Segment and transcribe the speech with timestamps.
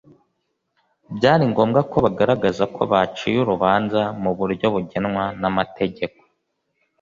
[1.17, 6.19] byari ngombwa ko bagaragaza ko baciye urubanza mu buryo bugenwa n’amategeko